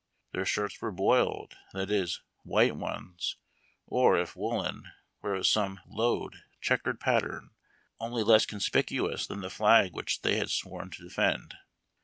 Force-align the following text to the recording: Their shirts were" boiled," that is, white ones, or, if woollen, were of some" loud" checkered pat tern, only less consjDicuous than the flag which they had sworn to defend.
Their 0.31 0.45
shirts 0.47 0.81
were" 0.81 0.91
boiled," 1.09 1.57
that 1.73 1.91
is, 1.91 2.23
white 2.41 2.75
ones, 2.75 3.37
or, 3.85 4.17
if 4.17 4.35
woollen, 4.35 4.85
were 5.21 5.35
of 5.35 5.45
some" 5.45 5.79
loud" 5.99 6.41
checkered 6.59 6.99
pat 6.99 7.21
tern, 7.21 7.51
only 7.99 8.23
less 8.23 8.47
consjDicuous 8.47 9.27
than 9.27 9.41
the 9.41 9.51
flag 9.51 9.93
which 9.93 10.23
they 10.23 10.37
had 10.37 10.49
sworn 10.49 10.89
to 10.89 11.03
defend. 11.03 11.53